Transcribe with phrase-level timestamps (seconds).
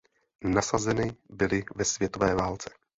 [0.43, 2.69] Nasazeny byly ve světové válce.